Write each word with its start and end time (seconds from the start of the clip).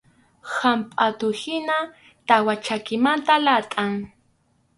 Hampʼatuhina 0.55 1.77
tawa 2.27 2.53
chakimanta 2.65 3.33
latʼay. 3.45 3.95